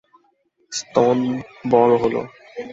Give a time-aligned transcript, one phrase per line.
[0.71, 1.17] স্তন
[1.71, 2.21] বড় হলো।